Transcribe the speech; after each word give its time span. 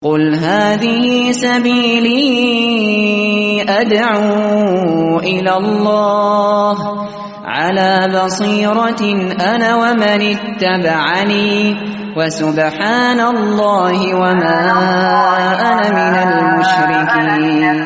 قل 0.00 0.34
هذه 0.34 1.30
سبيلي 1.32 2.24
أدعو 3.68 5.18
إلى 5.20 5.52
الله 5.56 6.76
على 7.44 8.08
بصيرة 8.08 9.02
أنا 9.36 9.74
ومن 9.76 10.20
اتبعني 10.36 11.76
وسبحان 12.16 13.20
الله 13.20 14.14
وما 14.16 14.60
أنا 15.68 15.92
من 15.92 16.16
المشركين 16.32 17.76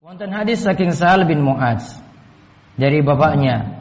Wonten 0.00 0.32
hadis 0.32 0.64
saking 0.64 0.96
Sahal 0.96 1.28
bin 1.28 1.44
Mu'adz 1.44 2.00
dari 2.80 3.04
bapaknya 3.04 3.76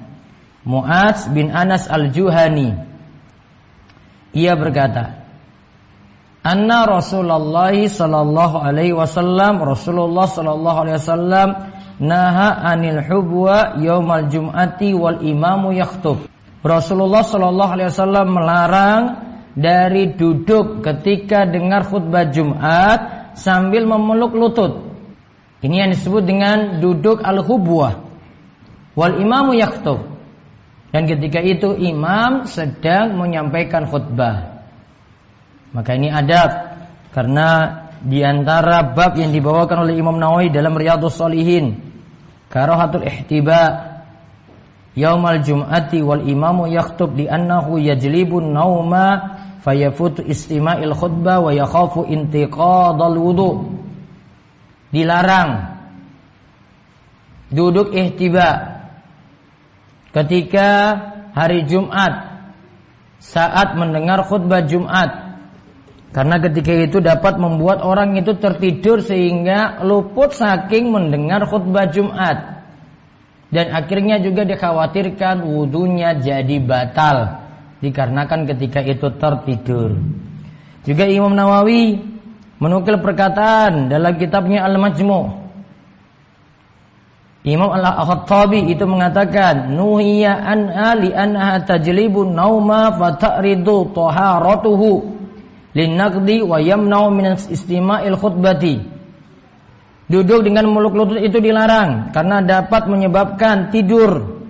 Mu'adz 0.67 1.31
bin 1.31 1.55
Anas 1.55 1.87
al-Juhani 1.87 2.75
ia 4.35 4.59
berkata 4.59 5.20
Anna 6.51 6.83
Rasulullah 6.83 7.71
sallallahu 7.71 8.59
alaihi 8.59 8.91
wasallam 8.91 9.63
Rasulullah 9.63 10.27
sallallahu 10.27 10.77
alaihi 10.83 10.97
wasallam 10.99 11.49
naha 12.03 12.49
anil 12.75 12.99
hubwa 13.07 13.79
yaumal 13.79 14.27
jum'ati 14.27 14.91
wal 14.91 15.23
imamu 15.23 15.71
yakhtub 15.71 16.27
Rasulullah 16.59 17.23
sallallahu 17.23 17.71
alaihi 17.71 17.89
wasallam 17.95 18.27
melarang 18.35 19.01
dari 19.55 20.11
duduk 20.11 20.83
ketika 20.83 21.47
dengar 21.47 21.87
khutbah 21.87 22.27
Jumat 22.27 23.31
sambil 23.39 23.87
memeluk 23.87 24.35
lutut 24.35 24.91
ini 25.61 25.75
yang 25.77 25.93
disebut 25.93 26.25
dengan 26.25 26.81
duduk 26.81 27.21
al-hubwah. 27.21 28.01
Wal 28.97 29.21
imamu 29.21 29.53
yaktub. 29.53 30.09
Dan 30.91 31.07
ketika 31.07 31.39
itu 31.39 31.77
imam 31.77 32.49
sedang 32.49 33.15
menyampaikan 33.15 33.85
khutbah. 33.87 34.50
Maka 35.71 35.95
ini 35.95 36.11
adab. 36.11 36.51
Karena 37.11 37.47
di 38.01 38.25
antara 38.25 38.81
bab 38.81 39.13
yang 39.13 39.29
dibawakan 39.29 39.85
oleh 39.85 39.95
Imam 39.99 40.17
Nawawi 40.17 40.49
dalam 40.49 40.73
Riyadhus 40.73 41.21
Shalihin 41.21 41.77
karahatul 42.49 43.05
ihtiba 43.05 43.93
yaumal 44.97 45.39
jum'ati 45.39 46.01
wal 46.01 46.25
imamu 46.25 46.67
yaktub 46.67 47.15
di 47.15 47.29
annahu 47.29 47.77
yajlibun 47.79 48.51
nauma 48.51 49.39
fayafutu 49.61 50.25
istima'il 50.25 50.91
khutbah 50.97 51.45
wa 51.45 51.53
yakhafu 51.53 52.09
intiqadal 52.09 53.15
wudu' 53.15 53.79
dilarang 54.91 55.79
duduk 57.53 57.95
ihtiba 57.95 58.81
ketika 60.11 60.67
hari 61.31 61.63
Jumat 61.69 62.43
saat 63.21 63.77
mendengar 63.79 64.27
khutbah 64.27 64.65
Jumat 64.65 65.30
karena 66.11 66.35
ketika 66.43 66.71
itu 66.75 66.99
dapat 66.99 67.39
membuat 67.39 67.79
orang 67.87 68.19
itu 68.19 68.35
tertidur 68.35 68.99
sehingga 68.99 69.79
luput 69.87 70.35
saking 70.35 70.91
mendengar 70.91 71.47
khutbah 71.47 71.87
Jumat. 71.87 72.67
Dan 73.51 73.75
akhirnya 73.75 74.19
juga 74.23 74.47
dikhawatirkan 74.47 75.43
wudhunya 75.43 76.23
jadi 76.23 76.55
batal 76.63 77.43
dikarenakan 77.83 78.47
ketika 78.47 78.79
itu 78.83 79.11
tertidur. 79.19 79.99
Juga 80.87 81.03
Imam 81.07 81.35
Nawawi 81.35 81.99
menukil 82.59 82.99
perkataan 82.99 83.91
dalam 83.91 84.15
kitabnya 84.15 84.63
Al-Majmu' 84.67 85.41
Imam 87.41 87.73
Al-Khattabi 87.73 88.69
itu 88.69 88.85
mengatakan 88.85 89.73
nuhiya 89.73 90.29
an 90.29 90.69
ali 90.69 91.09
anha 91.09 91.57
nauma 92.29 92.93
fa 93.01 93.17
ta'ridu 93.17 93.89
linnaqdi 95.71 96.43
wa 96.43 96.57
yamna'u 96.59 97.07
min 97.11 97.35
istima'il 97.35 98.17
khutbati 98.19 99.01
Duduk 100.11 100.43
dengan 100.43 100.67
muluk 100.67 100.91
lutut 100.91 101.23
itu 101.23 101.39
dilarang 101.39 102.11
karena 102.11 102.43
dapat 102.43 102.91
menyebabkan 102.91 103.71
tidur 103.71 104.43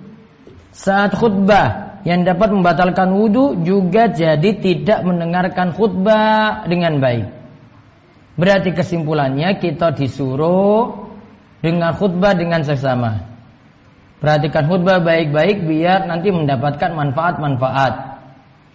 saat 0.74 1.14
khutbah 1.14 2.02
yang 2.02 2.26
dapat 2.26 2.50
membatalkan 2.50 3.14
wudhu 3.14 3.62
juga 3.62 4.10
jadi 4.10 4.58
tidak 4.58 5.06
mendengarkan 5.06 5.70
khutbah 5.70 6.66
dengan 6.66 6.98
baik. 6.98 7.30
Berarti 8.34 8.74
kesimpulannya 8.74 9.62
kita 9.62 9.94
disuruh 9.94 11.14
dengan 11.62 11.94
khutbah 11.94 12.34
dengan 12.34 12.66
sesama. 12.66 13.22
Perhatikan 14.18 14.66
khutbah 14.66 14.98
baik-baik 14.98 15.62
biar 15.62 16.10
nanti 16.10 16.34
mendapatkan 16.34 16.90
manfaat-manfaat. 16.90 18.11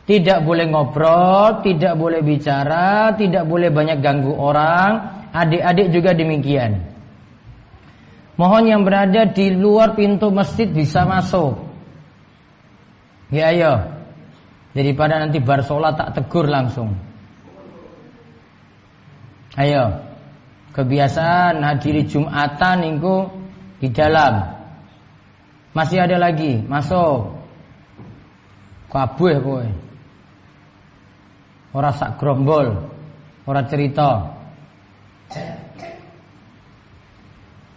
Tidak 0.07 0.40
boleh 0.47 0.72
ngobrol, 0.72 1.59
tidak 1.68 2.00
boleh 2.00 2.23
bicara, 2.23 3.12
tidak 3.19 3.44
boleh 3.44 3.68
banyak 3.68 4.00
ganggu 4.00 4.31
orang. 4.31 5.19
Adik-adik 5.35 5.91
juga 5.91 6.16
demikian. 6.16 6.95
Mohon 8.40 8.63
yang 8.72 8.81
berada 8.88 9.28
di 9.28 9.51
luar 9.51 10.00
pintu 10.00 10.31
masjid 10.31 10.72
bisa 10.72 11.03
masuk. 11.03 11.59
Ya 13.35 13.51
ayo. 13.51 13.73
Daripada 14.72 15.19
nanti 15.19 15.44
bar 15.44 15.67
sholat 15.67 16.00
tak 16.00 16.16
tegur 16.16 16.47
langsung. 16.47 16.96
Ayo. 19.59 20.07
Kebiasaan 20.72 21.66
hadiri 21.66 22.07
Jumatan 22.07 22.96
itu 22.96 23.28
di 23.84 23.90
dalam. 23.91 24.56
Masih 25.75 26.00
ada 26.00 26.16
lagi, 26.22 26.63
masuk. 26.63 27.34
Kabeh 28.88 29.35
kowe. 29.44 29.86
Ora 31.77 31.93
sak 31.93 32.17
grombol, 32.17 32.89
ora 33.45 33.61
cerita. 33.69 34.33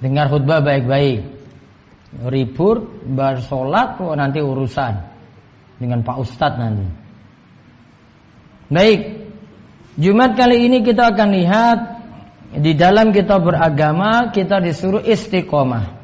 Dengar 0.01 0.33
khutbah 0.33 0.65
baik-baik. 0.65 1.21
Ribur, 2.25 3.05
bar 3.05 3.45
sholat, 3.45 4.01
oh 4.01 4.17
nanti 4.17 4.41
urusan 4.41 5.05
dengan 5.77 6.01
Pak 6.01 6.17
Ustadz 6.17 6.57
nanti. 6.57 6.89
Baik, 8.73 9.01
Jumat 10.01 10.33
kali 10.33 10.65
ini 10.65 10.81
kita 10.81 11.13
akan 11.13 11.29
lihat 11.37 11.79
di 12.57 12.73
dalam 12.73 13.13
kita 13.13 13.37
beragama 13.37 14.33
kita 14.33 14.65
disuruh 14.65 15.05
istiqomah. 15.05 16.01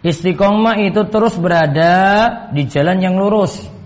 Istiqomah 0.00 0.80
itu 0.80 1.04
terus 1.12 1.36
berada 1.36 1.92
di 2.56 2.64
jalan 2.64 3.04
yang 3.04 3.20
lurus. 3.20 3.77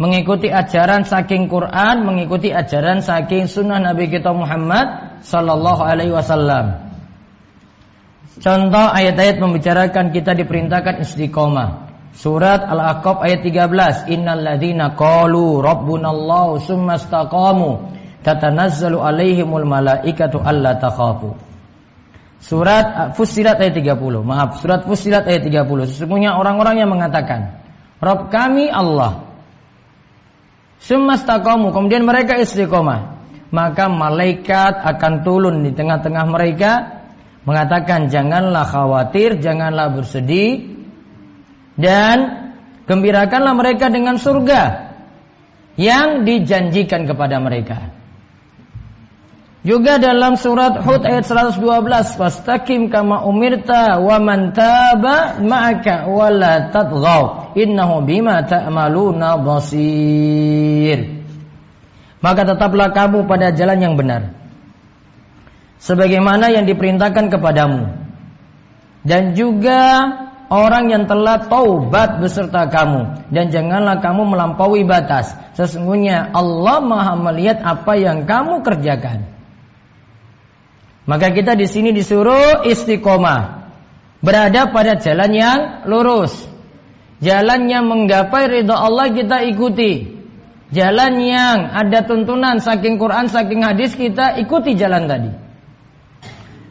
Mengikuti 0.00 0.48
ajaran 0.48 1.04
saking 1.04 1.52
Quran, 1.52 2.08
mengikuti 2.08 2.48
ajaran 2.48 3.04
saking 3.04 3.44
sunnah 3.44 3.84
Nabi 3.84 4.08
kita 4.08 4.32
Muhammad 4.32 5.20
sallallahu 5.20 5.84
alaihi 5.84 6.16
wasallam. 6.16 6.88
Contoh 8.40 8.86
ayat-ayat 8.96 9.36
membicarakan 9.36 10.08
kita 10.16 10.32
diperintahkan 10.32 11.04
istiqomah. 11.04 11.92
Surat 12.16 12.64
Al-Aqab 12.64 13.20
ayat 13.20 13.44
13. 13.44 14.08
Innal 14.08 14.40
ladzina 14.40 14.96
qalu 14.96 15.60
rabbunallahu 15.60 16.64
summa 16.64 16.96
istaqamu 16.96 17.92
tatanazzalu 18.24 19.04
alaihimul 19.04 19.68
malaikatu 19.68 20.40
alla 20.40 20.80
takhafu. 20.80 21.36
Surat 22.40 23.12
Fussilat 23.20 23.60
ayat 23.60 23.76
30. 23.76 24.00
Maaf, 24.24 24.64
surat 24.64 24.80
Fussilat 24.88 25.28
ayat 25.28 25.44
30. 25.44 25.92
Sesungguhnya 25.92 26.40
orang-orang 26.40 26.80
yang 26.80 26.88
mengatakan, 26.88 27.60
Rabb 28.00 28.32
kami 28.32 28.72
Allah. 28.72 29.29
Summa 30.80 31.20
istaqamu, 31.20 31.76
kemudian 31.76 32.08
mereka 32.08 32.40
istiqomah. 32.40 33.20
Maka 33.52 33.90
malaikat 33.90 34.80
akan 34.80 35.26
turun 35.26 35.60
di 35.60 35.74
tengah-tengah 35.76 36.24
mereka 36.24 37.02
mengatakan 37.44 38.08
janganlah 38.08 38.64
khawatir, 38.64 39.42
janganlah 39.42 39.92
bersedih, 39.92 40.80
dan 41.76 42.48
gembirakanlah 42.88 43.52
mereka 43.52 43.92
dengan 43.92 44.16
surga 44.16 44.92
yang 45.76 46.24
dijanjikan 46.24 47.04
kepada 47.04 47.36
mereka. 47.42 47.99
Juga 49.60 50.00
dalam 50.00 50.40
surat 50.40 50.80
Hud 50.80 51.04
ayat 51.04 51.28
112, 51.28 52.16
"Fastaqim 52.16 52.88
kama 52.88 53.28
umirta 53.28 54.00
wa 54.00 54.16
man 54.16 54.56
taba 54.56 55.36
ma'aka 55.36 56.08
wa 56.08 56.32
la 56.32 56.72
tatghaw 56.72 57.52
innahu 57.52 58.00
bima 58.00 58.40
ta'maluna 58.40 59.36
basir." 59.44 61.20
Maka 62.24 62.42
tetaplah 62.48 62.88
kamu 62.96 63.28
pada 63.28 63.52
jalan 63.52 63.84
yang 63.84 63.94
benar. 64.00 64.32
Sebagaimana 65.80 66.52
yang 66.52 66.64
diperintahkan 66.64 67.28
kepadamu. 67.28 68.00
Dan 69.04 69.36
juga 69.36 70.08
orang 70.52 70.92
yang 70.92 71.04
telah 71.08 71.48
taubat 71.48 72.20
beserta 72.20 72.68
kamu 72.68 73.32
dan 73.32 73.48
janganlah 73.48 74.00
kamu 74.04 74.24
melampaui 74.24 74.84
batas. 74.84 75.32
Sesungguhnya 75.56 76.32
Allah 76.32 76.84
Maha 76.84 77.16
melihat 77.16 77.64
apa 77.64 77.96
yang 77.96 78.28
kamu 78.28 78.60
kerjakan. 78.60 79.39
Maka 81.10 81.34
kita 81.34 81.58
di 81.58 81.66
sini 81.66 81.90
disuruh 81.90 82.62
istiqomah, 82.62 83.66
berada 84.22 84.70
pada 84.70 84.94
jalan 84.94 85.34
yang 85.34 85.58
lurus. 85.90 86.46
Jalan 87.18 87.66
yang 87.66 87.90
menggapai 87.90 88.46
ridha 88.46 88.78
Allah 88.78 89.10
kita 89.10 89.42
ikuti. 89.50 90.22
jalan 90.70 91.18
yang 91.18 91.66
ada 91.66 92.06
tuntunan 92.06 92.62
saking 92.62 92.94
Quran, 92.94 93.26
saking 93.26 93.66
hadis 93.66 93.98
kita 93.98 94.38
ikuti 94.38 94.78
jalan 94.78 95.10
tadi. 95.10 95.30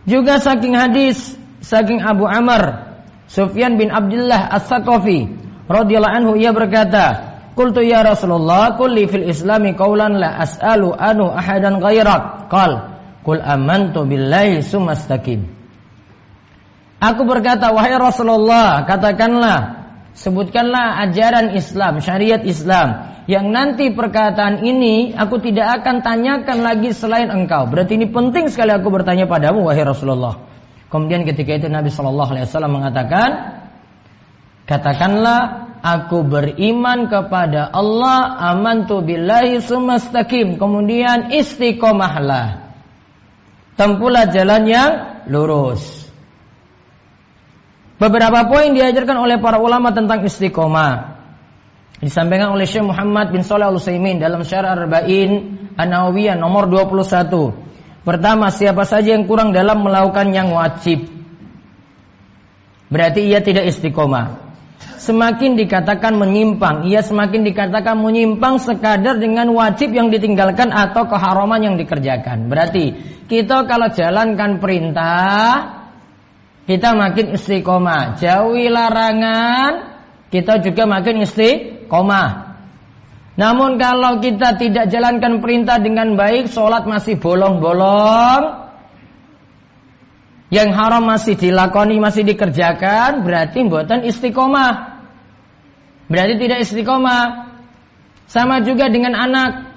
Juga 0.08 0.40
saking 0.40 0.72
hadis, 0.72 1.36
saking 1.60 2.00
Abu 2.00 2.24
Amr, 2.24 2.96
Sufyan 3.28 3.76
bin 3.76 3.92
Abdullah 3.92 4.56
As-Saqafi 4.56 5.30
radhiyallahu 5.68 6.16
anhu 6.16 6.34
ia 6.40 6.56
berkata, 6.56 7.38
"Qultu 7.54 7.84
ya 7.84 8.02
Rasulullah, 8.02 8.80
kulli 8.80 9.06
fil 9.06 9.28
Islami 9.28 9.76
qawlan 9.76 10.18
la 10.18 10.48
as'alu 10.48 10.96
anu 10.96 11.30
ahadan 11.30 11.78
ghairak." 11.84 12.50
Qal, 12.50 12.89
"Qul 13.26 13.40
amantu 13.44 14.06
billahi 14.06 14.64
sumastaqim." 14.64 15.46
Aku 17.00 17.24
berkata, 17.24 17.72
"Wahai 17.72 17.96
Rasulullah, 17.96 18.84
katakanlah 18.84 19.80
sebutkanlah 20.12 21.00
ajaran 21.08 21.56
Islam, 21.56 22.04
syariat 22.04 22.44
Islam 22.44 23.10
yang 23.30 23.54
nanti 23.54 23.94
perkataan 23.94 24.66
ini 24.66 25.14
aku 25.14 25.38
tidak 25.38 25.80
akan 25.80 26.02
tanyakan 26.02 26.66
lagi 26.66 26.90
selain 26.98 27.30
engkau. 27.30 27.70
Berarti 27.70 27.94
ini 27.96 28.10
penting 28.10 28.50
sekali 28.50 28.74
aku 28.74 28.90
bertanya 28.90 29.30
padamu 29.30 29.70
wahai 29.70 29.86
Rasulullah. 29.86 30.50
Kemudian 30.90 31.22
ketika 31.30 31.54
itu 31.54 31.70
Nabi 31.70 31.94
Shallallahu 31.94 32.34
Alaihi 32.34 32.50
Wasallam 32.50 32.74
mengatakan, 32.74 33.30
katakanlah 34.66 35.70
aku 35.86 36.26
beriman 36.26 37.06
kepada 37.06 37.70
Allah 37.70 38.34
amantu 38.50 39.06
billahi 39.06 39.62
sumastaqim 39.62 40.58
kemudian 40.58 41.30
istiqomahlah 41.30 42.69
tempuhlah 43.80 44.28
jalan 44.28 44.68
yang 44.68 44.92
lurus 45.32 46.12
beberapa 47.96 48.52
poin 48.52 48.76
diajarkan 48.76 49.24
oleh 49.24 49.40
para 49.40 49.56
ulama 49.64 49.96
tentang 49.96 50.28
istiqomah 50.28 51.20
disampaikan 52.04 52.52
oleh 52.52 52.68
Syekh 52.68 52.84
Muhammad 52.84 53.32
bin 53.32 53.44
Shalih 53.44 53.72
Al 53.72 53.80
Utsaimin 53.80 54.20
dalam 54.20 54.44
Syarah 54.44 54.76
Arba'in 54.76 55.60
An-Nawawiyah 55.76 56.36
nomor 56.40 56.68
21. 56.68 58.04
Pertama, 58.08 58.52
siapa 58.52 58.88
saja 58.88 59.16
yang 59.16 59.28
kurang 59.28 59.52
dalam 59.52 59.84
melakukan 59.84 60.32
yang 60.32 60.52
wajib 60.56 61.08
berarti 62.90 63.30
ia 63.30 63.40
tidak 63.44 63.70
istiqomah. 63.70 64.49
Semakin 65.00 65.56
dikatakan 65.56 66.20
menyimpang, 66.20 66.84
ia 66.84 67.00
semakin 67.00 67.48
dikatakan 67.48 67.96
menyimpang 68.04 68.60
sekadar 68.60 69.16
dengan 69.16 69.48
wajib 69.56 69.96
yang 69.96 70.12
ditinggalkan 70.12 70.76
atau 70.76 71.08
keharaman 71.08 71.64
yang 71.64 71.76
dikerjakan. 71.80 72.52
Berarti 72.52 73.00
kita 73.32 73.64
kalau 73.64 73.88
jalankan 73.96 74.60
perintah 74.60 75.80
kita 76.68 77.00
makin 77.00 77.32
istiqomah. 77.32 78.20
Jauhi 78.20 78.68
larangan, 78.68 79.72
kita 80.36 80.60
juga 80.60 80.84
makin 80.84 81.24
istiqomah. 81.24 82.60
Namun 83.40 83.80
kalau 83.80 84.20
kita 84.20 84.60
tidak 84.60 84.92
jalankan 84.92 85.40
perintah 85.40 85.80
dengan 85.80 86.20
baik, 86.20 86.52
sholat 86.52 86.84
masih 86.84 87.16
bolong-bolong, 87.18 88.70
yang 90.50 90.74
haram 90.74 91.06
masih 91.06 91.38
dilakoni, 91.38 92.02
masih 92.02 92.26
dikerjakan, 92.26 93.22
berarti 93.22 93.62
buatan 93.70 94.02
istiqomah. 94.02 94.89
Berarti 96.10 96.36
tidak 96.42 96.60
istiqomah. 96.66 97.54
Sama 98.26 98.66
juga 98.66 98.90
dengan 98.90 99.14
anak. 99.14 99.70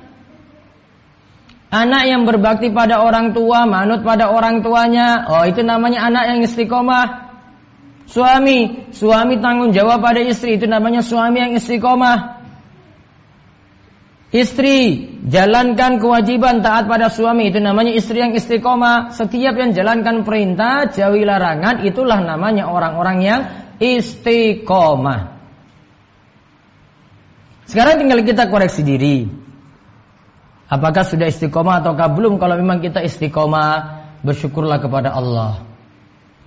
Anak 1.73 2.05
yang 2.05 2.29
berbakti 2.29 2.69
pada 2.69 3.01
orang 3.01 3.33
tua, 3.33 3.65
manut 3.65 4.05
pada 4.05 4.29
orang 4.29 4.61
tuanya, 4.61 5.25
oh 5.25 5.49
itu 5.49 5.65
namanya 5.65 6.05
anak 6.05 6.25
yang 6.29 6.41
istiqomah. 6.45 7.33
Suami, 8.05 8.93
suami 8.93 9.41
tanggung 9.41 9.73
jawab 9.73 10.05
pada 10.05 10.21
istri 10.21 10.61
itu 10.61 10.69
namanya 10.69 11.01
suami 11.01 11.41
yang 11.41 11.57
istiqomah. 11.57 12.45
Istri 14.37 14.77
jalankan 15.29 15.97
kewajiban 15.97 16.61
taat 16.61 16.93
pada 16.93 17.09
suami 17.09 17.49
itu 17.49 17.61
namanya 17.61 17.97
istri 17.97 18.21
yang 18.21 18.37
istiqomah. 18.37 19.17
Setiap 19.17 19.57
yang 19.57 19.73
jalankan 19.73 20.29
perintah 20.29 20.93
jauhi 20.93 21.25
larangan 21.25 21.89
itulah 21.89 22.21
namanya 22.21 22.69
orang-orang 22.69 23.19
yang 23.25 23.41
istiqomah. 23.81 25.32
Sekarang 27.67 28.03
tinggal 28.03 28.21
kita 28.27 28.51
koreksi 28.51 28.83
diri. 28.83 29.27
Apakah 30.73 31.05
sudah 31.05 31.29
istiqomah 31.29 31.85
ataukah 31.85 32.17
belum? 32.17 32.41
Kalau 32.41 32.57
memang 32.57 32.81
kita 32.81 33.05
istiqomah, 33.05 34.03
bersyukurlah 34.25 34.81
kepada 34.81 35.13
Allah. 35.13 35.69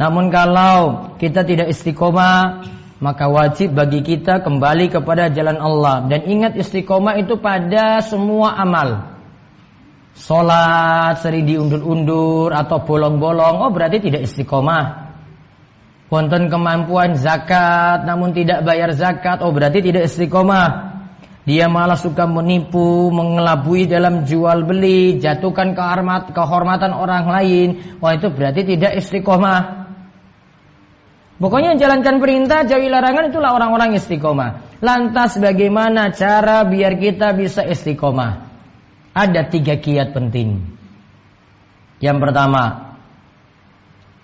Namun 0.02 0.34
kalau 0.34 1.14
kita 1.22 1.46
tidak 1.46 1.72
istiqomah, 1.72 2.66
maka 3.00 3.28
wajib 3.28 3.76
bagi 3.76 4.02
kita 4.02 4.42
kembali 4.42 4.92
kepada 4.92 5.28
jalan 5.30 5.60
Allah 5.60 6.08
dan 6.08 6.26
ingat 6.26 6.56
istiqomah 6.58 7.20
itu 7.20 7.38
pada 7.40 8.02
semua 8.02 8.56
amal. 8.58 9.14
Salat 10.16 11.20
sering 11.20 11.44
diundur-undur 11.44 12.56
atau 12.56 12.80
bolong-bolong, 12.88 13.68
oh 13.68 13.72
berarti 13.72 14.00
tidak 14.00 14.26
istiqomah. 14.26 15.12
Wonten 16.08 16.48
kemampuan 16.48 17.20
zakat 17.20 18.08
namun 18.08 18.32
tidak 18.32 18.64
bayar 18.64 18.96
zakat, 18.96 19.44
oh 19.44 19.52
berarti 19.52 19.84
tidak 19.84 20.08
istiqomah. 20.08 20.95
Dia 21.46 21.70
malah 21.70 21.94
suka 21.94 22.26
menipu, 22.26 23.14
mengelabui 23.14 23.86
dalam 23.86 24.26
jual 24.26 24.66
beli, 24.66 25.22
jatuhkan 25.22 25.78
kehormatan 26.34 26.90
orang 26.90 27.30
lain. 27.30 28.02
Wah 28.02 28.18
itu 28.18 28.34
berarti 28.34 28.66
tidak 28.66 28.98
istiqomah. 28.98 29.86
Pokoknya 31.38 31.78
jalankan 31.78 32.18
perintah, 32.18 32.66
jauhi 32.66 32.90
larangan 32.90 33.30
itulah 33.30 33.54
orang-orang 33.54 33.94
istiqomah. 33.94 34.82
Lantas 34.82 35.38
bagaimana 35.38 36.10
cara 36.18 36.66
biar 36.66 36.98
kita 36.98 37.38
bisa 37.38 37.62
istiqomah? 37.62 38.50
Ada 39.14 39.46
tiga 39.46 39.78
kiat 39.78 40.18
penting. 40.18 40.66
Yang 42.02 42.18
pertama, 42.26 42.98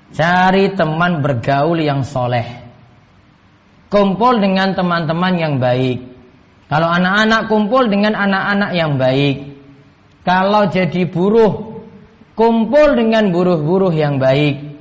cari 0.09 0.73
teman 0.73 1.21
bergaul 1.21 1.77
yang 1.77 2.01
soleh. 2.01 2.65
Kumpul 3.93 4.41
dengan 4.41 4.73
teman-teman 4.73 5.33
yang 5.37 5.55
baik. 5.61 6.10
Kalau 6.71 6.87
anak-anak 6.87 7.51
kumpul 7.51 7.91
dengan 7.91 8.15
anak-anak 8.15 8.71
yang 8.71 8.95
baik. 8.95 9.59
Kalau 10.23 10.71
jadi 10.71 11.03
buruh, 11.03 11.83
kumpul 12.39 12.95
dengan 12.95 13.35
buruh-buruh 13.35 13.91
yang 13.91 14.23
baik. 14.23 14.79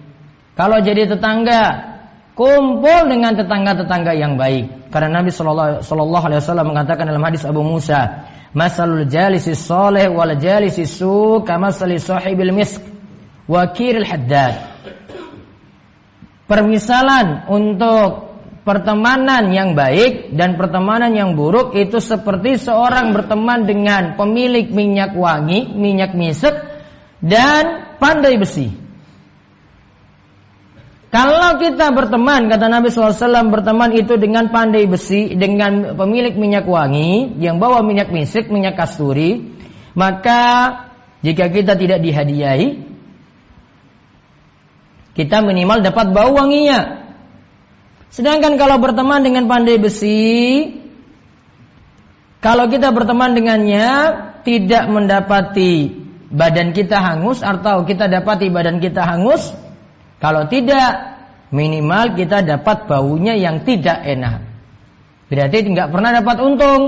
Kalau 0.55 0.79
jadi 0.79 1.11
tetangga, 1.11 1.91
kumpul 2.39 3.11
dengan 3.11 3.35
tetangga-tetangga 3.35 4.15
yang 4.15 4.39
baik. 4.39 4.95
Karena 4.95 5.19
Nabi 5.19 5.35
Shallallahu 5.35 6.25
Alaihi 6.31 6.39
Wasallam 6.39 6.71
mengatakan 6.71 7.11
dalam 7.11 7.27
hadis 7.27 7.43
Abu 7.43 7.67
Musa, 7.67 8.31
Masalul 8.51 9.07
jalisi 9.07 9.55
soleh 9.55 10.11
wal 10.11 10.35
jalisi 10.35 10.83
su 10.87 11.43
kama 11.47 11.71
sahibil 11.71 12.55
misk 12.55 12.83
wakiril 13.51 14.07
haddad. 14.07 14.59
Permisalan 16.47 17.47
untuk 17.51 18.30
pertemanan 18.63 19.51
yang 19.51 19.73
baik 19.73 20.37
dan 20.37 20.61
pertemanan 20.61 21.17
yang 21.17 21.33
buruk 21.33 21.73
itu 21.73 21.99
seperti 21.99 22.61
seorang 22.61 23.17
berteman 23.17 23.65
dengan 23.65 24.15
pemilik 24.21 24.69
minyak 24.69 25.17
wangi, 25.17 25.73
minyak 25.73 26.13
misek 26.13 26.55
dan 27.25 27.97
pandai 27.97 28.37
besi. 28.37 28.69
Kalau 31.11 31.59
kita 31.59 31.91
berteman, 31.91 32.47
kata 32.47 32.71
Nabi 32.71 32.87
SAW, 32.87 33.51
berteman 33.51 33.91
itu 33.99 34.15
dengan 34.15 34.47
pandai 34.55 34.87
besi, 34.87 35.35
dengan 35.35 35.99
pemilik 35.99 36.39
minyak 36.39 36.71
wangi, 36.71 37.35
yang 37.43 37.59
bawa 37.59 37.83
minyak 37.83 38.15
misik, 38.15 38.47
minyak 38.47 38.79
kasturi, 38.79 39.59
maka 39.99 40.71
jika 41.27 41.51
kita 41.51 41.75
tidak 41.75 41.99
dihadiahi, 41.99 42.69
kita 45.19 45.43
minimal 45.43 45.83
dapat 45.83 46.15
bau 46.15 46.31
wanginya. 46.39 47.00
Sedangkan 48.11 48.59
kalau 48.59 48.83
berteman 48.83 49.23
dengan 49.23 49.47
pandai 49.47 49.79
besi, 49.79 50.67
kalau 52.43 52.67
kita 52.67 52.91
berteman 52.91 53.39
dengannya, 53.39 53.87
tidak 54.43 54.91
mendapati 54.91 55.95
badan 56.31 56.75
kita 56.75 56.99
hangus 56.99 57.47
atau 57.47 57.87
kita 57.87 58.11
dapati 58.11 58.51
badan 58.51 58.83
kita 58.83 59.07
hangus, 59.07 59.55
kalau 60.19 60.51
tidak, 60.51 61.23
minimal 61.55 62.19
kita 62.19 62.43
dapat 62.43 62.91
baunya 62.91 63.39
yang 63.39 63.63
tidak 63.63 64.03
enak. 64.03 64.43
Berarti 65.31 65.71
tidak 65.71 65.95
pernah 65.95 66.11
dapat 66.11 66.37
untung. 66.43 66.83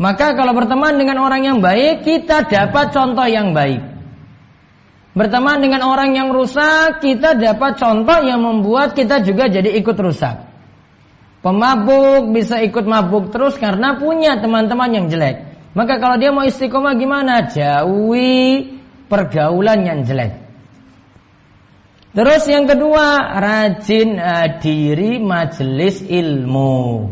Maka 0.00 0.32
kalau 0.32 0.56
berteman 0.56 0.96
dengan 0.96 1.20
orang 1.20 1.44
yang 1.44 1.58
baik, 1.60 2.08
kita 2.08 2.48
dapat 2.48 2.96
contoh 2.96 3.28
yang 3.28 3.52
baik. 3.52 3.91
Berteman 5.12 5.60
dengan 5.60 5.84
orang 5.84 6.16
yang 6.16 6.32
rusak, 6.32 7.04
kita 7.04 7.36
dapat 7.36 7.76
contoh 7.76 8.24
yang 8.24 8.40
membuat 8.40 8.96
kita 8.96 9.20
juga 9.20 9.52
jadi 9.52 9.68
ikut 9.76 9.96
rusak. 10.00 10.48
Pemabuk 11.44 12.32
bisa 12.32 12.64
ikut 12.64 12.86
mabuk 12.88 13.28
terus 13.28 13.60
karena 13.60 14.00
punya 14.00 14.40
teman-teman 14.40 14.88
yang 14.94 15.06
jelek. 15.12 15.52
Maka 15.76 16.00
kalau 16.00 16.16
dia 16.16 16.32
mau 16.32 16.46
istiqomah 16.48 16.96
gimana? 16.96 17.50
Jauhi 17.50 18.78
pergaulan 19.10 19.84
yang 19.84 20.00
jelek. 20.08 20.38
Terus 22.12 22.44
yang 22.44 22.68
kedua, 22.68 23.36
rajin 23.40 24.20
hadiri 24.20 25.16
majelis 25.20 26.04
ilmu. 26.04 27.08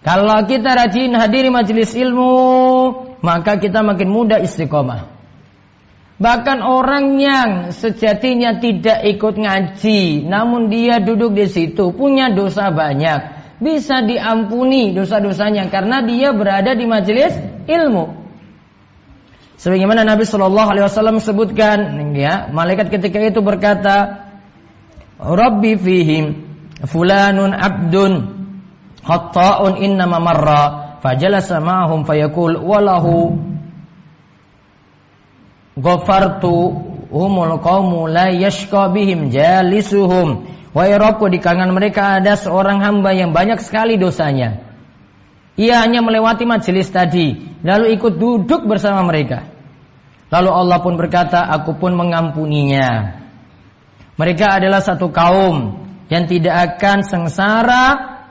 Kalau 0.00 0.38
kita 0.48 0.76
rajin 0.76 1.12
hadiri 1.12 1.52
majelis 1.52 1.92
ilmu, 1.92 2.32
maka 3.20 3.60
kita 3.60 3.84
makin 3.84 4.08
mudah 4.08 4.40
istiqomah. 4.40 5.09
Bahkan 6.20 6.60
orang 6.60 7.16
yang 7.16 7.50
sejatinya 7.72 8.60
tidak 8.60 9.08
ikut 9.08 9.40
ngaji, 9.40 10.28
namun 10.28 10.68
dia 10.68 11.00
duduk 11.00 11.32
di 11.32 11.48
situ 11.48 11.96
punya 11.96 12.28
dosa 12.28 12.68
banyak, 12.68 13.40
bisa 13.56 14.04
diampuni 14.04 14.92
dosa-dosanya 14.92 15.72
karena 15.72 16.04
dia 16.04 16.36
berada 16.36 16.76
di 16.76 16.84
majelis 16.84 17.32
ilmu. 17.64 18.20
Sebagaimana 19.56 20.04
Nabi 20.04 20.28
Shallallahu 20.28 20.68
Alaihi 20.68 20.84
Wasallam 20.84 21.24
sebutkan, 21.24 22.12
ya, 22.12 22.52
malaikat 22.52 22.92
ketika 22.92 23.16
itu 23.24 23.40
berkata, 23.40 24.28
Rabbi 25.16 25.72
fihim 25.80 26.24
fulanun 26.84 27.56
abdun 27.56 28.12
khatta'un 29.04 29.80
innama 29.80 30.20
marra 30.20 30.62
fajalasa 31.00 31.64
ma'hum 31.64 32.04
fayaqul 32.04 32.60
walahu 32.60 33.36
ghafartu 35.78 36.74
humul 37.10 37.58
qaumu 37.62 38.06
la 38.06 38.30
yashqa 38.30 38.90
bihim 38.90 39.30
jalisuhum. 39.30 40.46
Wa 40.70 40.86
Rabbu 40.86 41.26
di 41.34 41.42
kalangan 41.42 41.74
mereka 41.74 42.22
ada 42.22 42.38
seorang 42.38 42.78
hamba 42.78 43.10
yang 43.10 43.34
banyak 43.34 43.58
sekali 43.58 43.98
dosanya. 43.98 44.62
Ia 45.58 45.82
hanya 45.82 46.00
melewati 46.00 46.46
majelis 46.46 46.88
tadi 46.88 47.36
lalu 47.66 47.98
ikut 47.98 48.16
duduk 48.16 48.64
bersama 48.70 49.02
mereka. 49.02 49.50
Lalu 50.30 50.50
Allah 50.50 50.78
pun 50.78 50.94
berkata 50.94 51.42
aku 51.42 51.74
pun 51.76 51.98
mengampuninya. 51.98 53.18
Mereka 54.14 54.46
adalah 54.62 54.78
satu 54.78 55.10
kaum 55.10 55.82
yang 56.06 56.30
tidak 56.30 56.78
akan 56.78 57.02
sengsara 57.02 57.84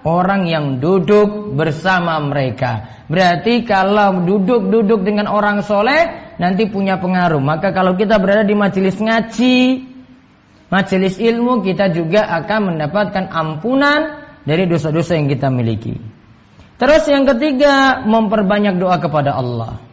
orang 0.05 0.47
yang 0.47 0.65
duduk 0.79 1.55
bersama 1.55 2.19
mereka. 2.23 3.03
Berarti 3.09 3.65
kalau 3.65 4.21
duduk-duduk 4.23 5.01
dengan 5.01 5.27
orang 5.27 5.65
soleh 5.65 6.35
nanti 6.37 6.69
punya 6.69 7.01
pengaruh. 7.01 7.41
Maka 7.41 7.73
kalau 7.73 7.97
kita 7.97 8.21
berada 8.21 8.45
di 8.45 8.53
majelis 8.53 9.01
ngaji, 9.01 9.57
majelis 10.69 11.17
ilmu 11.17 11.65
kita 11.65 11.89
juga 11.89 12.29
akan 12.43 12.75
mendapatkan 12.75 13.33
ampunan 13.33 14.29
dari 14.45 14.69
dosa-dosa 14.69 15.17
yang 15.17 15.27
kita 15.27 15.49
miliki. 15.49 15.97
Terus 16.79 17.03
yang 17.11 17.27
ketiga 17.27 18.05
memperbanyak 18.07 18.79
doa 18.79 19.01
kepada 19.03 19.35
Allah. 19.35 19.88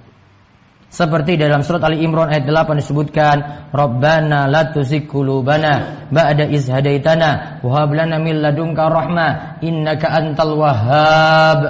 Seperti 0.86 1.34
dalam 1.34 1.66
surat 1.66 1.82
Ali 1.82 2.06
Imran 2.06 2.30
ayat 2.30 2.46
8 2.46 2.78
disebutkan, 2.78 3.68
"Rabbana 3.74 4.46
la 4.46 4.70
tuzigh 4.70 5.04
qulubana 5.04 6.06
ba'da 6.08 6.46
iz 6.46 6.70
hadaitana 6.70 7.60
wa 7.60 7.70
hab 7.74 7.90
lana 7.90 8.22
min 8.22 8.38
ladunka 8.38 8.86
rahmah 8.86 9.60
innaka 9.66 10.06
antal 10.08 10.54
wahhab." 10.56 11.60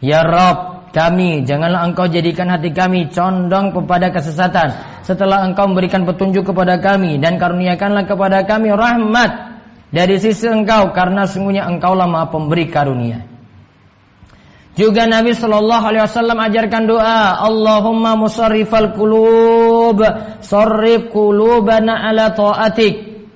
Ya 0.00 0.24
Rabb, 0.24 0.90
kami 0.90 1.46
janganlah 1.46 1.86
Engkau 1.86 2.10
jadikan 2.10 2.50
hati 2.50 2.74
kami 2.74 3.14
condong 3.14 3.70
kepada 3.70 4.10
kesesatan 4.10 4.74
setelah 5.06 5.46
Engkau 5.46 5.70
memberikan 5.70 6.02
petunjuk 6.02 6.50
kepada 6.50 6.82
kami 6.82 7.22
dan 7.22 7.38
karuniakanlah 7.38 8.10
kepada 8.10 8.42
kami 8.42 8.74
rahmat 8.74 9.60
dari 9.94 10.18
sisi 10.18 10.50
Engkau 10.50 10.90
karena 10.90 11.30
sungguhnya 11.30 11.68
Engkaulah 11.70 12.10
Maha 12.10 12.26
Pemberi 12.34 12.66
karunia. 12.66 13.29
Juga 14.80 15.04
Nabi 15.04 15.36
Shallallahu 15.36 15.84
Alaihi 15.92 16.08
Wasallam 16.08 16.40
ajarkan 16.40 16.88
doa, 16.88 17.36
Allahumma 17.36 18.16
musarrifal 18.16 18.96
kulub, 18.96 20.00
sarrif 20.40 21.12
kulubana 21.12 22.00
ala 22.00 22.32
taatik. 22.32 23.28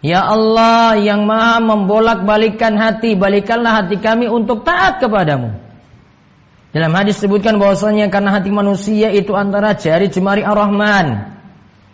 Ya 0.00 0.24
Allah 0.24 0.96
yang 0.96 1.28
maha 1.28 1.60
membolak 1.60 2.24
balikan 2.24 2.80
hati, 2.80 3.12
balikanlah 3.12 3.84
hati 3.84 4.00
kami 4.00 4.24
untuk 4.24 4.64
taat 4.64 4.96
kepadamu. 5.04 5.52
Dalam 6.72 6.92
hadis 6.96 7.20
disebutkan 7.20 7.60
bahwasanya 7.60 8.08
karena 8.08 8.32
hati 8.32 8.48
manusia 8.48 9.12
itu 9.12 9.36
antara 9.36 9.76
jari 9.76 10.08
jemari 10.08 10.48
ar-Rahman. 10.48 11.36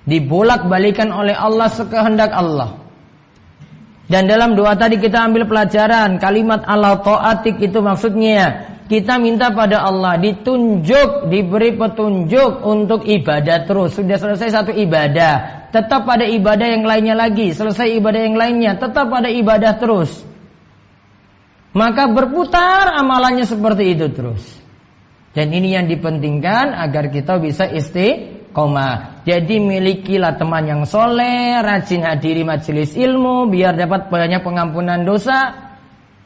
Dibolak 0.07 0.71
balikan 0.71 1.11
oleh 1.11 1.35
Allah 1.35 1.67
sekehendak 1.67 2.31
Allah. 2.31 2.79
Dan 4.07 4.31
dalam 4.31 4.55
doa 4.55 4.79
tadi 4.79 5.03
kita 5.03 5.27
ambil 5.27 5.51
pelajaran 5.51 6.23
kalimat 6.23 6.63
Allah 6.71 7.03
taatik 7.03 7.59
itu 7.59 7.83
maksudnya 7.83 8.72
kita 8.91 9.23
minta 9.23 9.55
pada 9.55 9.87
Allah 9.87 10.19
ditunjuk, 10.19 11.31
diberi 11.31 11.79
petunjuk 11.79 12.67
untuk 12.67 13.07
ibadah 13.07 13.65
terus. 13.65 13.95
Sudah 13.95 14.19
selesai 14.19 14.49
satu 14.51 14.73
ibadah, 14.75 15.69
tetap 15.71 16.05
pada 16.05 16.27
ibadah 16.27 16.67
yang 16.67 16.85
lainnya 16.85 17.15
lagi. 17.15 17.55
Selesai 17.55 17.95
ibadah 17.99 18.21
yang 18.27 18.37
lainnya, 18.37 18.77
tetap 18.77 19.09
pada 19.09 19.31
ibadah 19.31 19.79
terus. 19.79 20.11
Maka 21.73 22.13
berputar 22.13 23.01
amalannya 23.01 23.49
seperti 23.49 23.97
itu 23.97 24.13
terus. 24.13 24.45
Dan 25.33 25.49
ini 25.57 25.73
yang 25.73 25.89
dipentingkan 25.89 26.77
agar 26.77 27.09
kita 27.09 27.41
bisa 27.41 27.65
istiqomah. 27.65 29.25
Jadi 29.25 29.57
milikilah 29.57 30.37
teman 30.37 30.69
yang 30.69 30.83
soleh, 30.85 31.57
rajin 31.65 32.05
hadiri 32.05 32.45
majelis 32.45 32.93
ilmu, 32.93 33.49
biar 33.49 33.73
dapat 33.73 34.13
banyak 34.13 34.45
pengampunan 34.45 35.09
dosa, 35.09 35.72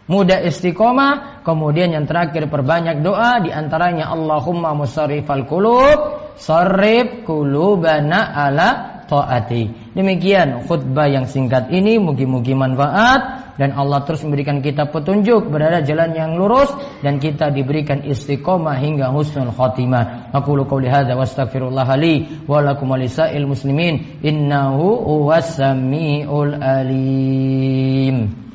mudah 0.07 0.43
istiqomah, 0.47 1.43
kemudian 1.43 1.91
yang 1.95 2.07
terakhir 2.07 2.47
perbanyak 2.47 3.03
doa 3.03 3.43
di 3.43 3.51
antaranya 3.51 4.11
Allahumma 4.11 4.75
musarrifal 4.75 5.47
qulub, 5.47 5.99
sarrif 6.39 7.27
qulubana 7.27 8.35
ala 8.35 8.97
taati. 9.07 9.95
Demikian 9.95 10.67
khutbah 10.67 11.09
yang 11.09 11.25
singkat 11.31 11.71
ini 11.71 11.97
mugi-mugi 11.97 12.53
manfaat 12.53 13.55
dan 13.57 13.73
Allah 13.73 14.05
terus 14.05 14.21
memberikan 14.27 14.61
kita 14.61 14.93
petunjuk 14.93 15.49
berada 15.49 15.81
jalan 15.81 16.13
yang 16.13 16.37
lurus 16.37 16.69
dan 17.01 17.17
kita 17.17 17.49
diberikan 17.49 18.05
istiqomah 18.05 18.77
hingga 18.77 19.09
husnul 19.15 19.55
khatimah. 19.55 20.35
Aku 20.37 20.59
qouli 20.69 20.93
hadza 20.93 21.17
wastaghfirullah 21.17 21.89
li 21.97 22.45
wa 22.45 22.61
lakum 22.61 22.93
muslimin 22.93 24.21
innahu 24.21 25.01
huwas 25.01 25.57
samiul 25.57 26.53
alim. 26.61 28.46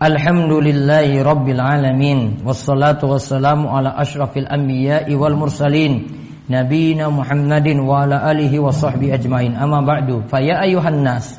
Alhamdulillahi 0.00 1.20
Rabbil 1.20 1.60
Alamin 1.60 2.40
Wassalatu 2.40 3.04
wassalamu 3.12 3.68
ala 3.68 3.92
ashrafil 4.00 4.48
anbiya'i 4.48 5.12
wal 5.12 5.36
mursalin 5.36 6.08
Nabiina 6.48 7.12
Muhammadin 7.12 7.84
wa 7.84 8.08
ala 8.08 8.24
alihi 8.32 8.56
wa 8.56 8.72
sahbihi 8.72 9.12
ajmain 9.12 9.52
Amma 9.60 9.84
ba'du 9.84 10.24
Faya 10.24 10.64
ayuhan 10.64 11.04
nas 11.04 11.36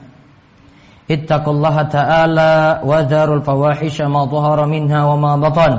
Ittaqullaha 1.09 1.89
ta'ala 1.89 2.85
Wa 2.85 3.01
dharul 3.01 3.41
fawahisha 3.41 4.05
ma 4.05 4.29
dhahara 4.29 4.69
minha 4.69 5.09
wa 5.09 5.17
ma 5.17 5.41
batan 5.41 5.73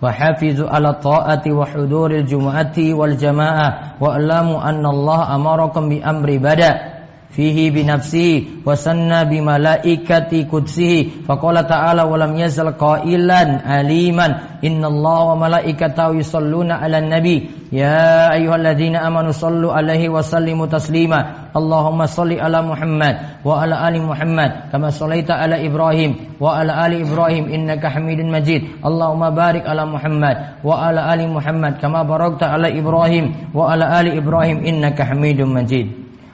Wa 0.00 0.08
hafizu 0.08 0.64
ala 0.64 0.96
ta'ati 0.96 1.52
wa 1.52 1.68
huduril 1.68 2.24
jumu'ati 2.24 2.96
wal 2.96 3.12
jama'ah 3.12 4.00
Wa 4.00 4.16
alamu 4.16 4.56
anna 4.56 4.88
Allah 4.88 5.36
amarakum 5.36 5.92
bi 5.92 6.00
amri 6.00 6.40
bada' 6.40 6.91
fihi 7.32 7.72
bi 7.72 7.80
nafsi 7.82 8.60
wa 8.60 8.76
sanna 8.76 9.24
bi 9.24 9.40
malaikati 9.40 10.44
qudsihi 10.44 11.24
faqala 11.24 11.64
ta'ala 11.64 12.04
wa 12.04 12.20
lam 12.20 12.36
yazal 12.36 12.76
qailan 12.76 13.64
aliman 13.64 14.60
innallaha 14.60 15.32
wa 15.32 15.48
malaikatahu 15.48 16.20
yusalluna 16.20 16.76
'alan 16.84 17.08
nabi 17.08 17.48
ya 17.72 18.28
ayyuhalladzina 18.36 19.00
amanu 19.00 19.32
sallu 19.32 19.72
'alaihi 19.72 20.12
wa 20.12 20.20
sallimu 20.20 20.68
taslima 20.68 21.48
Allahumma 21.56 22.08
salli 22.08 22.40
ala 22.40 22.60
Muhammad 22.64 23.44
wa 23.44 23.64
ala 23.64 23.84
ali 23.84 24.00
Muhammad 24.00 24.72
kama 24.72 24.92
sallaita 24.92 25.36
ala 25.36 25.60
Ibrahim 25.60 26.36
wa 26.40 26.60
ala 26.60 26.84
ali 26.84 27.00
Ibrahim 27.04 27.48
innaka 27.48 27.92
Hamidun 27.92 28.32
Majid 28.32 28.80
Allahumma 28.84 29.32
barik 29.32 29.64
ala 29.64 29.88
Muhammad 29.88 30.60
wa 30.64 30.80
ala 30.84 31.12
ali 31.12 31.28
Muhammad 31.28 31.80
kama 31.80 32.04
barakta 32.04 32.56
ala 32.56 32.72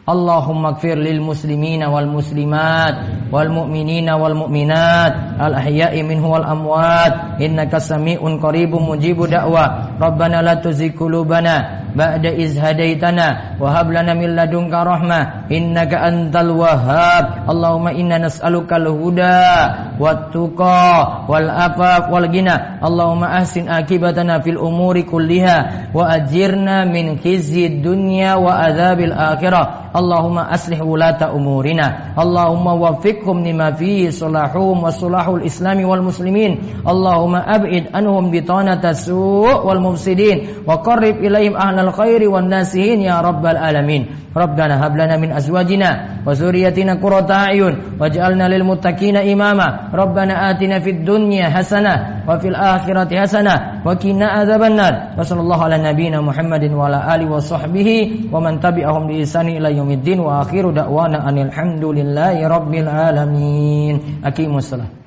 اللهم 0.09 0.63
اغفر 0.67 0.97
للمسلمين 1.05 1.83
والمسلمات 1.85 2.95
والمؤمنين 3.33 4.09
والمؤمنات 4.11 5.15
الأحياء 5.41 6.03
منه 6.03 6.25
والأموات 6.31 7.15
إنك 7.45 7.79
سميع 7.79 8.19
قريب 8.43 8.73
مجيب 8.75 9.19
دعوة 9.27 9.65
ربنا 10.01 10.43
لا 10.43 10.55
تزغ 10.65 10.89
قلوبنا 11.01 11.55
ba'da 11.95 12.33
iz 12.33 12.59
hadaitana 12.59 13.57
wa 13.61 13.73
hab 13.73 13.93
lana 13.93 14.13
min 14.17 14.35
ladunka 14.35 14.85
rahmah 14.85 15.49
innaka 15.53 16.05
antal 16.05 16.53
wahhab. 16.57 17.49
Allahumma 17.49 17.95
inna 17.97 18.21
nas'aluka 18.21 18.77
al-huda 18.77 19.97
wat 19.97 20.33
tuqa 20.33 21.27
wal 21.29 21.49
afaq 21.49 22.13
wal 22.13 22.29
ghina 22.29 22.79
Allahumma 22.79 23.41
ahsin 23.43 23.67
akibatana 23.67 24.41
fil 24.45 24.59
umuri 24.59 25.03
kulliha 25.05 25.91
wa 25.95 26.09
ajirna 26.15 26.87
min 26.87 27.19
khizyi 27.19 27.83
dunya 27.83 28.39
wa 28.39 28.55
adzabil 28.69 29.13
akhirah. 29.13 29.91
Allahumma 29.93 30.53
aslih 30.53 30.79
wulata 30.85 31.33
umurina. 31.33 32.15
Allahumma 32.15 32.77
waffiqhum 32.77 33.43
lima 33.43 33.73
fihi 33.75 34.13
salahum 34.13 34.85
wa 34.85 34.93
salahul 34.93 35.43
islami 35.43 35.83
wal 35.83 36.05
muslimin. 36.05 36.85
Allahumma 36.85 37.43
ab'id 37.43 37.91
anhum 37.91 38.31
bitanata 38.31 38.95
su' 38.95 39.43
wal 39.43 39.81
mufsidin. 39.81 40.63
Wa 40.69 40.85
qarrib 40.85 41.19
ilaihim 41.25 41.57
ahla 41.57 41.78
الخير 41.79 42.29
والناسين 42.31 43.01
يا 43.01 43.21
رب 43.21 43.47
العالمين. 43.47 44.07
ربنا 44.37 44.87
هب 44.87 44.95
لنا 44.97 45.17
من 45.17 45.33
أزواجنا 45.33 45.91
وذريتنا 46.27 46.95
قرة 47.03 47.31
أعين 47.33 47.75
واجعلنا 48.01 48.49
للمتقين 48.49 49.17
إماما. 49.17 49.69
ربنا 49.95 50.51
آتنا 50.51 50.79
في 50.79 50.91
الدنيا 50.91 51.49
حسنة 51.49 52.23
وفي 52.29 52.49
الآخرة 52.49 53.21
حسنة 53.21 53.55
وقنا 53.85 54.27
عذاب 54.27 54.63
النار. 54.63 54.95
وصلى 55.19 55.41
الله 55.41 55.65
على 55.65 55.77
نبينا 55.93 56.21
محمد 56.21 56.65
وعلى 56.73 56.99
آله 57.15 57.27
وصحبه 57.31 57.91
ومن 58.33 58.61
تبعهم 58.61 59.07
بإحسان 59.07 59.49
إلى 59.49 59.77
يوم 59.77 59.91
الدين. 59.91 60.21
وآخر 60.21 60.71
دعوانا 60.71 61.29
أن 61.29 61.39
الحمد 61.39 61.85
لله 61.85 62.49
رب 62.49 62.75
العالمين. 62.75 64.25
أقيموا 64.25 64.59
الصلاة. 64.59 64.98